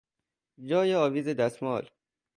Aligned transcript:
جای 0.67 0.95
آویز 0.95 1.27
دستمال 1.27 1.87